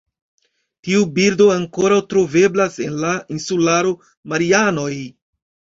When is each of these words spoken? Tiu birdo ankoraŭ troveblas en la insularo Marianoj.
Tiu 0.87 1.03
birdo 1.17 1.47
ankoraŭ 1.57 1.99
troveblas 2.15 2.81
en 2.89 2.99
la 3.05 3.15
insularo 3.39 3.97
Marianoj. 4.35 4.93